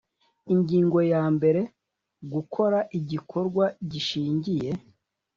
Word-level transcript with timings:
Ingingo 0.53 0.99
ya 1.11 1.23
mbere 1.35 1.61
Gukora 2.33 2.79
igikorwa 2.99 3.65
gishingiye 3.91 4.69